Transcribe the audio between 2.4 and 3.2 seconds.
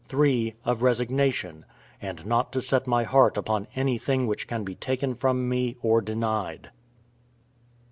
to set my